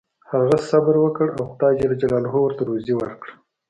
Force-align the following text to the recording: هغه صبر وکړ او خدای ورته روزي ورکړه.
هغه 0.31 0.57
صبر 0.69 0.95
وکړ 1.03 1.27
او 1.37 1.43
خدای 1.51 1.75
ورته 2.35 2.61
روزي 2.69 2.93
ورکړه. 2.97 3.33